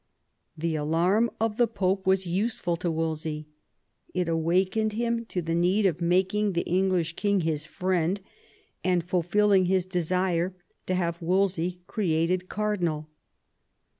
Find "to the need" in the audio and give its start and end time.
5.25-5.85